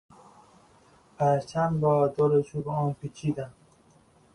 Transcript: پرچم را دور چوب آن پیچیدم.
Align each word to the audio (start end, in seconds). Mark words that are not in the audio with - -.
پرچم 1.17 1.81
را 1.81 2.07
دور 2.07 2.41
چوب 2.41 2.69
آن 2.69 2.93
پیچیدم. 2.93 3.51